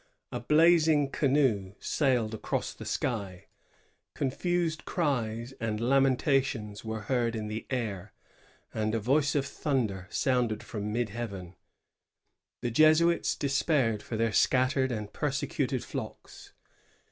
[0.31, 3.45] A blazing canoe sailed across the sky;
[4.15, 8.11] confused cries and lamentations were heard in the air;
[8.73, 11.53] and a voice of thunder sounded from mid heaven.^
[12.63, 16.51] The Jesuits despaired for their scattered and persecuted flocks.